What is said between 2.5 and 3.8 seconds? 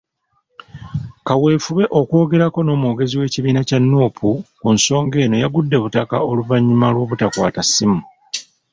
n'Omwogezi w'ekibiina kya